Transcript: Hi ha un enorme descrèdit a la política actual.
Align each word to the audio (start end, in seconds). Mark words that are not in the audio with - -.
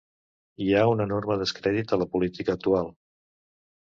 Hi 0.65 0.69
ha 0.77 0.85
un 0.93 1.03
enorme 1.05 1.37
descrèdit 1.43 1.93
a 1.99 2.03
la 2.05 2.09
política 2.17 2.59
actual. 2.59 2.91